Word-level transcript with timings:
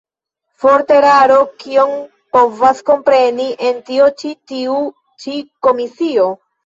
Forta 0.61 0.95
eraro: 1.01 1.35
kion 1.63 1.91
povas 2.37 2.81
kompreni 2.87 3.45
en 3.69 3.85
tio 3.91 4.09
ĉi 4.23 4.33
tiu 4.53 4.79
ĉi 5.25 5.37
komisio? 5.69 6.27